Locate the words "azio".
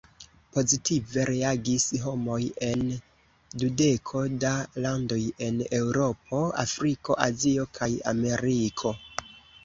7.27-7.67